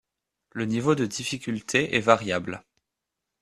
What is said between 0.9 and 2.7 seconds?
de difficulté est variable.